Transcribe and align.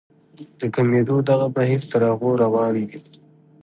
د 0.59 0.61
کمېدو 0.75 1.15
دغه 1.29 1.47
بهير 1.55 1.81
تر 1.91 2.01
هغو 2.09 2.29
روان 2.43 2.73
وي. 2.87 2.97